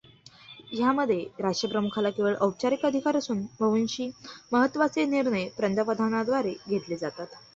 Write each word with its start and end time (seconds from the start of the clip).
ह्यामध्ये 0.69 1.17
राष्ट्रप्रमुखाला 1.39 2.09
केवळ 2.09 2.35
औपचारिक 2.37 2.85
अधिकार 2.85 3.17
असून 3.17 3.41
बव्ह्ंशी 3.59 4.09
महत्त्वाचे 4.51 5.05
निर्णय 5.07 5.47
पंतप्रधानाद्वारे 5.59 6.53
घेतले 6.69 6.97
जातात. 6.97 7.27